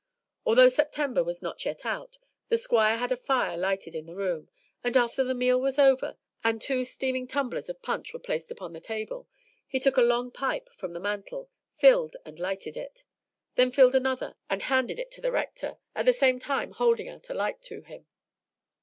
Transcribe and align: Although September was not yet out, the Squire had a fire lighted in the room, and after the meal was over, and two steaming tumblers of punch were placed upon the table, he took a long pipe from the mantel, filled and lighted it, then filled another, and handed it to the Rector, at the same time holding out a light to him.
Although 0.47 0.69
September 0.69 1.23
was 1.23 1.43
not 1.43 1.63
yet 1.63 1.85
out, 1.85 2.17
the 2.49 2.57
Squire 2.57 2.97
had 2.97 3.11
a 3.11 3.15
fire 3.15 3.55
lighted 3.55 3.93
in 3.93 4.07
the 4.07 4.15
room, 4.15 4.49
and 4.83 4.97
after 4.97 5.23
the 5.23 5.35
meal 5.35 5.61
was 5.61 5.77
over, 5.77 6.17
and 6.43 6.59
two 6.59 6.83
steaming 6.85 7.27
tumblers 7.27 7.69
of 7.69 7.83
punch 7.83 8.11
were 8.11 8.19
placed 8.19 8.49
upon 8.49 8.73
the 8.73 8.81
table, 8.81 9.27
he 9.67 9.79
took 9.79 9.97
a 9.97 10.01
long 10.01 10.31
pipe 10.31 10.69
from 10.75 10.93
the 10.93 10.99
mantel, 10.99 11.51
filled 11.77 12.15
and 12.25 12.39
lighted 12.39 12.75
it, 12.75 13.03
then 13.53 13.69
filled 13.69 13.93
another, 13.93 14.35
and 14.49 14.63
handed 14.63 14.97
it 14.97 15.11
to 15.11 15.21
the 15.21 15.31
Rector, 15.31 15.77
at 15.93 16.05
the 16.07 16.13
same 16.13 16.39
time 16.39 16.71
holding 16.71 17.07
out 17.07 17.29
a 17.29 17.35
light 17.35 17.61
to 17.61 17.83
him. 17.83 18.07